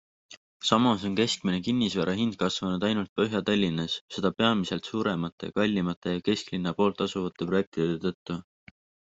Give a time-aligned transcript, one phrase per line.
[0.67, 7.51] Samas on keskmine kinnisvarahind kasvanud ainult Põhja-Tallinnas, seda peamiselt suuremate, kallimate ja kesklinna pool asuvate
[7.53, 8.41] projektide tõttu.